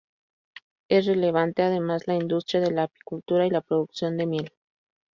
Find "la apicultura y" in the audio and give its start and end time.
2.71-3.51